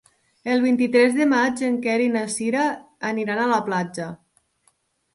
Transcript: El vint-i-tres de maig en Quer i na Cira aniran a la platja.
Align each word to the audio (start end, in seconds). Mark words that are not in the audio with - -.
El 0.53 0.63
vint-i-tres 0.63 1.13
de 1.17 1.27
maig 1.35 1.61
en 1.69 1.77
Quer 1.85 1.99
i 2.07 2.09
na 2.17 2.25
Cira 2.39 2.65
aniran 3.13 3.47
a 3.47 3.49
la 3.57 3.63
platja. 3.71 4.13